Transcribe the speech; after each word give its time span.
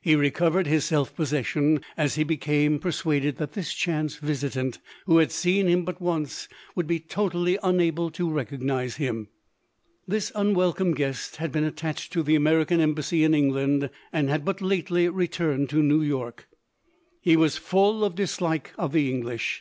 He 0.00 0.16
recovered 0.16 0.66
his 0.66 0.86
self 0.86 1.14
possession 1.14 1.82
as 1.94 2.14
he 2.14 2.24
became 2.24 2.78
per 2.78 2.88
suaded 2.90 3.36
that 3.36 3.52
this 3.52 3.74
chance 3.74 4.16
visitant, 4.16 4.78
who 5.04 5.18
had 5.18 5.30
seen 5.30 5.66
him 5.68 5.84
but 5.84 6.00
once, 6.00 6.48
would 6.74 6.86
be 6.86 6.98
totally 6.98 7.58
unable 7.62 8.10
to 8.12 8.26
recog 8.26 8.62
nize 8.62 8.96
him. 8.96 9.28
This 10.08 10.32
unwelcome 10.34 10.94
guest 10.94 11.36
had 11.36 11.52
been 11.52 11.64
attached 11.64 12.10
to 12.14 12.22
the 12.22 12.36
American 12.36 12.80
embassy 12.80 13.22
in 13.22 13.34
England, 13.34 13.90
and 14.14 14.30
had 14.30 14.46
but 14.46 14.62
lately 14.62 15.10
returned 15.10 15.68
to 15.68 15.82
New 15.82 16.00
York. 16.00 16.48
He 17.20 17.36
was 17.36 17.58
full 17.58 18.02
of 18.02 18.14
dislike 18.14 18.72
of 18.78 18.92
the 18.94 19.10
English. 19.12 19.58